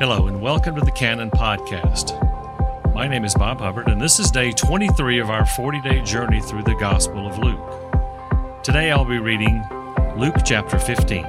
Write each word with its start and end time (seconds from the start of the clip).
Hello, 0.00 0.28
and 0.28 0.40
welcome 0.40 0.74
to 0.76 0.80
the 0.80 0.90
Canon 0.90 1.30
Podcast. 1.30 2.14
My 2.94 3.06
name 3.06 3.22
is 3.22 3.34
Bob 3.34 3.60
Hubbard, 3.60 3.88
and 3.88 4.00
this 4.00 4.18
is 4.18 4.30
day 4.30 4.50
23 4.50 5.18
of 5.18 5.28
our 5.28 5.44
40 5.44 5.82
day 5.82 6.00
journey 6.00 6.40
through 6.40 6.62
the 6.62 6.74
Gospel 6.76 7.26
of 7.26 7.36
Luke. 7.36 8.62
Today 8.62 8.90
I'll 8.90 9.04
be 9.04 9.18
reading 9.18 9.62
Luke 10.16 10.36
chapter 10.42 10.78
15. 10.78 11.20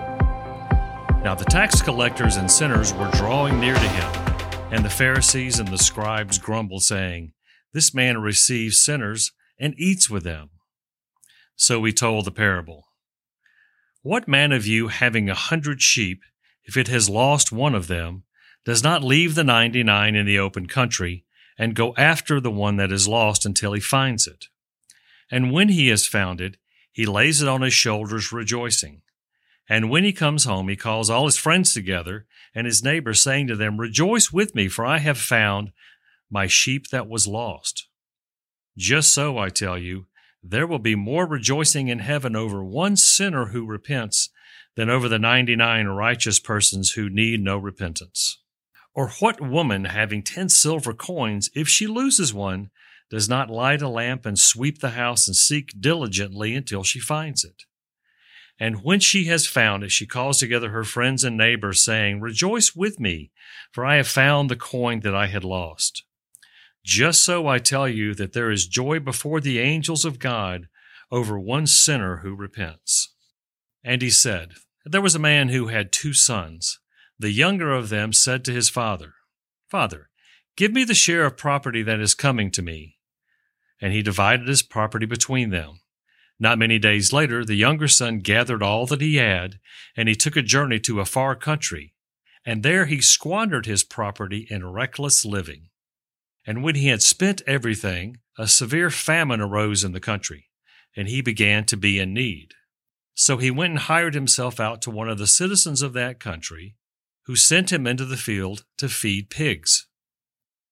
Now 1.22 1.36
the 1.36 1.44
tax 1.44 1.82
collectors 1.82 2.38
and 2.38 2.50
sinners 2.50 2.94
were 2.94 3.12
drawing 3.12 3.60
near 3.60 3.74
to 3.74 3.80
him, 3.82 4.38
and 4.72 4.86
the 4.86 4.90
Pharisees 4.90 5.60
and 5.60 5.68
the 5.68 5.78
scribes 5.78 6.38
grumbled, 6.38 6.84
saying, 6.84 7.34
This 7.74 7.94
man 7.94 8.22
receives 8.22 8.80
sinners 8.80 9.34
and 9.60 9.76
eats 9.78 10.10
with 10.10 10.24
them. 10.24 10.50
So 11.58 11.84
he 11.84 11.92
told 11.92 12.24
the 12.24 12.32
parable. 12.32 12.86
What 14.02 14.30
man 14.30 14.54
of 14.54 14.66
you, 14.66 14.88
having 14.88 15.30
a 15.30 15.36
hundred 15.36 15.82
sheep, 15.82 16.22
if 16.64 16.78
it 16.78 16.88
has 16.88 17.10
lost 17.10 17.52
one 17.52 17.76
of 17.76 17.88
them, 17.88 18.24
does 18.66 18.84
not 18.84 19.04
leave 19.04 19.36
the 19.36 19.44
99 19.44 20.16
in 20.16 20.26
the 20.26 20.40
open 20.40 20.68
country 20.68 21.26
and 21.58 21.76
go 21.76 21.94
after 21.98 22.40
the 22.40 22.52
one 22.52 22.78
that 22.78 22.92
is 22.92 23.08
lost 23.08 23.46
until 23.46 23.74
he 23.74 23.80
finds 23.80 24.28
it. 24.28 24.46
And 25.30 25.52
when 25.52 25.70
he 25.70 25.88
has 25.88 26.08
found 26.08 26.42
it, 26.42 26.58
he 26.92 27.06
lays 27.06 27.42
it 27.42 27.48
on 27.48 27.62
his 27.62 27.74
shoulders, 27.74 28.32
rejoicing. 28.32 29.02
And 29.70 29.90
when 29.90 30.04
he 30.04 30.12
comes 30.12 30.44
home, 30.44 30.68
he 30.68 30.76
calls 30.76 31.10
all 31.10 31.26
his 31.26 31.38
friends 31.38 31.74
together 31.74 32.26
and 32.54 32.68
his 32.68 32.84
neighbors, 32.84 33.24
saying 33.24 33.48
to 33.48 33.56
them, 33.56 33.80
Rejoice 33.80 34.32
with 34.32 34.54
me, 34.54 34.68
for 34.68 34.86
I 34.86 34.98
have 34.98 35.18
found 35.18 35.72
my 36.30 36.48
sheep 36.48 36.90
that 36.90 37.08
was 37.08 37.28
lost. 37.28 37.88
Just 38.78 39.14
so, 39.14 39.38
I 39.38 39.50
tell 39.50 39.78
you, 39.78 40.08
there 40.44 40.68
will 40.68 40.80
be 40.80 40.96
more 40.96 41.26
rejoicing 41.26 41.88
in 41.88 42.00
heaven 42.00 42.36
over 42.36 42.64
one 42.64 42.98
sinner 42.98 43.48
who 43.48 43.66
repents 43.66 44.30
than 44.76 44.90
over 44.90 45.08
the 45.08 45.20
99 45.20 45.88
righteous 45.88 46.40
persons 46.40 46.92
who 46.92 47.10
need 47.10 47.42
no 47.42 47.58
repentance. 47.58 48.41
Or 48.94 49.10
what 49.20 49.40
woman 49.40 49.86
having 49.86 50.22
ten 50.22 50.50
silver 50.50 50.94
coins, 50.94 51.50
if 51.56 51.68
she 51.68 51.88
loses 51.88 52.34
one, 52.34 52.70
does 53.10 53.30
not 53.30 53.50
light 53.50 53.82
a 53.82 53.90
lamp 53.90 54.26
and 54.26 54.38
sweep 54.38 54.80
the 54.80 54.92
house 54.92 55.28
and 55.28 55.36
seek 55.36 55.80
diligently 55.80 56.56
until 56.56 56.84
she 56.84 57.00
finds 57.00 57.44
it? 57.44 57.64
And 58.60 58.84
when 58.84 59.00
she 59.00 59.26
has 59.26 59.48
found 59.48 59.84
it, 59.84 59.92
she 59.92 60.06
calls 60.06 60.38
together 60.38 60.70
her 60.70 60.84
friends 60.84 61.24
and 61.24 61.36
neighbors, 61.36 61.84
saying, 61.84 62.22
Rejoice 62.22 62.76
with 62.76 63.00
me, 63.00 63.32
for 63.72 63.86
I 63.86 63.96
have 63.96 64.08
found 64.08 64.50
the 64.50 64.56
coin 64.56 65.00
that 65.00 65.16
I 65.16 65.28
had 65.28 65.44
lost. 65.44 66.04
Just 66.84 67.24
so 67.24 67.48
I 67.48 67.60
tell 67.60 67.88
you 67.88 68.14
that 68.16 68.34
there 68.34 68.52
is 68.52 68.68
joy 68.68 69.00
before 69.00 69.42
the 69.42 69.60
angels 69.60 70.06
of 70.06 70.20
God 70.20 70.68
over 71.12 71.40
one 71.40 71.68
sinner 71.68 72.18
who 72.18 72.36
repents. 72.36 73.14
And 73.84 74.02
he 74.02 74.10
said, 74.10 74.54
There 74.86 75.02
was 75.02 75.16
a 75.16 75.20
man 75.20 75.50
who 75.50 75.68
had 75.68 75.92
two 75.92 76.14
sons. 76.14 76.80
The 77.22 77.30
younger 77.30 77.72
of 77.72 77.90
them 77.90 78.14
said 78.14 78.44
to 78.46 78.52
his 78.52 78.68
father, 78.68 79.14
Father, 79.70 80.10
give 80.58 80.72
me 80.72 80.84
the 80.84 80.96
share 80.96 81.24
of 81.24 81.38
property 81.38 81.84
that 81.84 82.00
is 82.00 82.16
coming 82.16 82.50
to 82.50 82.64
me. 82.64 82.98
And 83.80 83.94
he 83.94 84.02
divided 84.02 84.48
his 84.48 84.64
property 84.64 85.06
between 85.06 85.52
them. 85.52 85.82
Not 86.40 86.58
many 86.58 86.80
days 86.80 87.14
later, 87.14 87.46
the 87.46 87.54
younger 87.54 87.88
son 87.88 88.22
gathered 88.22 88.64
all 88.64 88.88
that 88.88 89.02
he 89.02 89.18
had, 89.18 89.60
and 89.96 90.10
he 90.10 90.16
took 90.16 90.36
a 90.36 90.42
journey 90.42 90.80
to 90.80 91.00
a 91.00 91.06
far 91.06 91.36
country. 91.36 91.94
And 92.44 92.64
there 92.64 92.88
he 92.88 93.02
squandered 93.02 93.68
his 93.68 93.84
property 93.84 94.48
in 94.50 94.72
reckless 94.72 95.24
living. 95.24 95.70
And 96.44 96.64
when 96.64 96.74
he 96.74 96.88
had 96.88 97.04
spent 97.04 97.44
everything, 97.46 98.18
a 98.36 98.48
severe 98.48 98.90
famine 98.90 99.42
arose 99.42 99.84
in 99.84 99.92
the 99.92 100.00
country, 100.00 100.50
and 100.98 101.08
he 101.08 101.22
began 101.22 101.66
to 101.66 101.78
be 101.78 102.00
in 102.00 102.16
need. 102.16 102.56
So 103.14 103.38
he 103.38 103.52
went 103.52 103.74
and 103.74 103.80
hired 103.80 104.16
himself 104.16 104.60
out 104.60 104.82
to 104.82 104.90
one 104.90 105.08
of 105.08 105.20
the 105.20 105.28
citizens 105.28 105.84
of 105.84 105.94
that 105.94 106.20
country 106.20 106.78
who 107.32 107.36
sent 107.38 107.72
him 107.72 107.88
into 107.88 108.04
the 108.04 108.18
field 108.18 108.66
to 108.78 108.90
feed 108.90 109.30
pigs. 109.30 109.88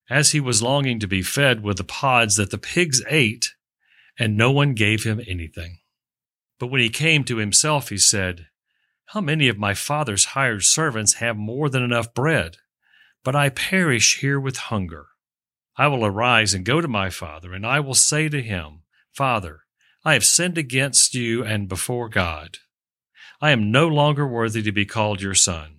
As 0.09 0.33
he 0.33 0.41
was 0.41 0.61
longing 0.61 0.99
to 0.99 1.07
be 1.07 1.21
fed 1.21 1.63
with 1.63 1.77
the 1.77 1.85
pods 1.85 2.35
that 2.35 2.51
the 2.51 2.57
pigs 2.57 3.01
ate, 3.07 3.53
and 4.19 4.35
no 4.35 4.51
one 4.51 4.73
gave 4.73 5.05
him 5.05 5.21
anything. 5.25 5.79
But 6.59 6.67
when 6.67 6.81
he 6.81 6.89
came 6.89 7.23
to 7.23 7.37
himself, 7.37 7.87
he 7.87 7.97
said, 7.97 8.47
How 9.05 9.21
many 9.21 9.47
of 9.47 9.57
my 9.57 9.73
father's 9.73 10.35
hired 10.35 10.63
servants 10.63 11.13
have 11.13 11.37
more 11.37 11.69
than 11.69 11.81
enough 11.81 12.13
bread? 12.13 12.57
But 13.23 13.37
I 13.37 13.47
perish 13.47 14.19
here 14.19 14.37
with 14.37 14.57
hunger. 14.57 15.05
I 15.77 15.87
will 15.87 16.05
arise 16.05 16.53
and 16.53 16.65
go 16.65 16.81
to 16.81 16.89
my 16.89 17.09
father, 17.09 17.53
and 17.53 17.65
I 17.65 17.79
will 17.79 17.93
say 17.93 18.27
to 18.27 18.41
him, 18.41 18.81
Father, 19.13 19.61
I 20.03 20.11
have 20.11 20.25
sinned 20.25 20.57
against 20.57 21.15
you 21.15 21.41
and 21.41 21.69
before 21.69 22.09
God. 22.09 22.57
I 23.39 23.51
am 23.51 23.71
no 23.71 23.87
longer 23.87 24.27
worthy 24.27 24.61
to 24.63 24.73
be 24.73 24.85
called 24.85 25.21
your 25.21 25.35
son. 25.35 25.78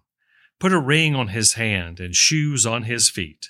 Put 0.61 0.73
a 0.73 0.79
ring 0.79 1.15
on 1.15 1.29
his 1.29 1.53
hand 1.53 1.99
and 1.99 2.15
shoes 2.15 2.67
on 2.67 2.83
his 2.83 3.09
feet, 3.09 3.49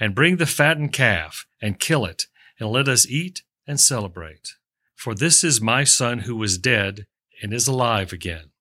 and 0.00 0.14
bring 0.14 0.38
the 0.38 0.46
fattened 0.46 0.94
calf 0.94 1.44
and 1.60 1.78
kill 1.78 2.06
it, 2.06 2.24
and 2.58 2.70
let 2.70 2.88
us 2.88 3.06
eat 3.06 3.42
and 3.66 3.78
celebrate. 3.78 4.54
For 4.96 5.14
this 5.14 5.44
is 5.44 5.60
my 5.60 5.84
son 5.84 6.20
who 6.20 6.34
was 6.34 6.56
dead 6.56 7.06
and 7.42 7.52
is 7.52 7.68
alive 7.68 8.14
again. 8.14 8.52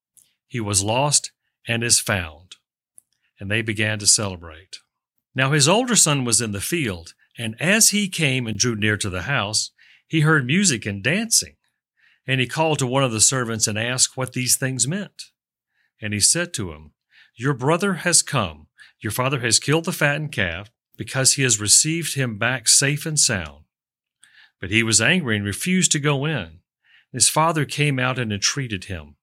He 0.47 0.59
was 0.59 0.83
lost 0.83 1.31
and 1.65 1.81
is 1.81 2.01
found. 2.01 2.57
And 3.39 3.49
they 3.49 3.61
began 3.61 3.99
to 3.99 4.05
celebrate. 4.05 4.79
Now 5.33 5.53
his 5.53 5.69
older 5.69 5.95
son 5.95 6.25
was 6.25 6.41
in 6.41 6.51
the 6.51 6.59
field, 6.59 7.13
and 7.37 7.55
as 7.57 7.91
he 7.91 8.09
came 8.09 8.47
and 8.47 8.57
drew 8.57 8.75
near 8.75 8.97
to 8.97 9.09
the 9.09 9.21
house, 9.21 9.71
he 10.05 10.19
heard 10.19 10.45
music 10.45 10.85
and 10.85 11.01
dancing. 11.01 11.55
And 12.27 12.41
he 12.41 12.47
called 12.47 12.79
to 12.79 12.85
one 12.85 13.05
of 13.05 13.13
the 13.13 13.21
servants 13.21 13.65
and 13.65 13.79
asked 13.79 14.17
what 14.17 14.33
these 14.33 14.57
things 14.57 14.89
meant. 14.89 15.31
And 16.01 16.13
he 16.13 16.19
said 16.19 16.53
to 16.55 16.73
him, 16.73 16.91
your 17.37 17.53
brother 17.53 17.93
has 17.93 18.21
come. 18.21 18.67
Your 18.99 19.11
father 19.11 19.39
has 19.41 19.59
killed 19.59 19.85
the 19.85 19.91
fattened 19.91 20.31
calf 20.31 20.71
because 20.97 21.33
he 21.33 21.43
has 21.43 21.61
received 21.61 22.15
him 22.15 22.37
back 22.37 22.67
safe 22.67 23.05
and 23.05 23.19
sound. 23.19 23.63
But 24.59 24.71
he 24.71 24.81
was 24.81 24.99
angry 24.99 25.37
and 25.37 25.45
refused 25.45 25.91
to 25.91 25.99
go 25.99 26.25
in. 26.25 26.59
His 27.13 27.29
father 27.29 27.63
came 27.63 27.99
out 27.99 28.17
and 28.17 28.33
entreated 28.33 28.85
him. 28.85 29.15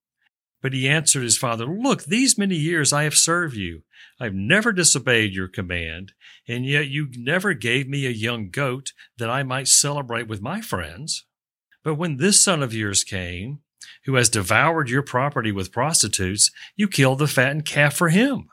But 0.62 0.72
he 0.72 0.88
answered 0.88 1.24
his 1.24 1.36
father, 1.36 1.66
Look, 1.66 2.04
these 2.04 2.38
many 2.38 2.54
years 2.54 2.92
I 2.92 3.02
have 3.02 3.16
served 3.16 3.56
you. 3.56 3.82
I 4.20 4.24
have 4.24 4.34
never 4.34 4.72
disobeyed 4.72 5.34
your 5.34 5.48
command, 5.48 6.12
and 6.46 6.64
yet 6.64 6.86
you 6.86 7.08
never 7.16 7.52
gave 7.52 7.88
me 7.88 8.06
a 8.06 8.10
young 8.10 8.48
goat 8.48 8.92
that 9.18 9.28
I 9.28 9.42
might 9.42 9.68
celebrate 9.68 10.28
with 10.28 10.40
my 10.40 10.60
friends. 10.60 11.24
But 11.82 11.96
when 11.96 12.16
this 12.16 12.40
son 12.40 12.62
of 12.62 12.72
yours 12.72 13.02
came, 13.02 13.58
who 14.04 14.14
has 14.14 14.28
devoured 14.28 14.90
your 14.90 15.02
property 15.02 15.52
with 15.52 15.72
prostitutes, 15.72 16.50
you 16.76 16.88
killed 16.88 17.18
the 17.18 17.26
fattened 17.26 17.64
calf 17.64 17.94
for 17.94 18.08
him. 18.08 18.48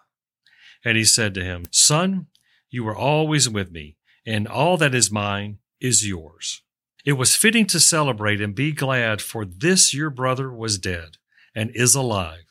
And 0.83 0.97
he 0.97 1.03
said 1.03 1.33
to 1.35 1.43
him, 1.43 1.65
Son, 1.71 2.27
you 2.69 2.83
were 2.83 2.95
always 2.95 3.49
with 3.49 3.71
me, 3.71 3.97
and 4.25 4.47
all 4.47 4.77
that 4.77 4.95
is 4.95 5.11
mine 5.11 5.59
is 5.79 6.07
yours. 6.07 6.61
It 7.05 7.13
was 7.13 7.35
fitting 7.35 7.65
to 7.67 7.79
celebrate 7.79 8.41
and 8.41 8.55
be 8.55 8.71
glad, 8.71 9.21
for 9.21 9.43
this 9.43 9.93
your 9.93 10.09
brother 10.09 10.51
was 10.51 10.77
dead 10.77 11.17
and 11.55 11.71
is 11.73 11.95
alive. 11.95 12.45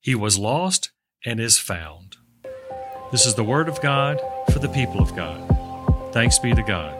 He 0.00 0.14
was 0.14 0.38
lost 0.38 0.92
and 1.24 1.40
is 1.40 1.58
found. 1.58 2.16
This 3.10 3.26
is 3.26 3.34
the 3.34 3.44
word 3.44 3.68
of 3.68 3.80
God 3.80 4.20
for 4.52 4.58
the 4.58 4.68
people 4.68 5.00
of 5.00 5.16
God. 5.16 6.12
Thanks 6.12 6.38
be 6.38 6.52
to 6.52 6.62
God. 6.62 6.94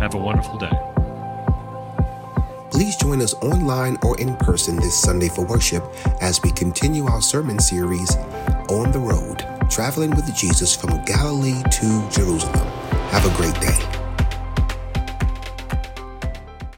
Have 0.00 0.14
a 0.14 0.18
wonderful 0.18 0.58
day. 0.58 0.95
Please 2.76 2.94
join 2.94 3.22
us 3.22 3.32
online 3.40 3.96
or 4.02 4.20
in 4.20 4.36
person 4.36 4.76
this 4.76 4.94
Sunday 4.94 5.30
for 5.30 5.46
worship 5.46 5.82
as 6.20 6.42
we 6.42 6.52
continue 6.52 7.06
our 7.06 7.22
sermon 7.22 7.58
series, 7.58 8.14
On 8.68 8.92
the 8.92 8.98
Road, 8.98 9.46
traveling 9.70 10.10
with 10.10 10.34
Jesus 10.36 10.76
from 10.76 11.02
Galilee 11.06 11.62
to 11.62 12.06
Jerusalem. 12.10 12.66
Have 13.12 13.24
a 13.24 13.34
great 13.38 13.58
day. 13.62 13.95